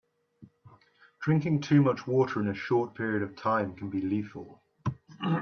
[1.19, 4.59] Drinking too much water in a short period of time can be lethal.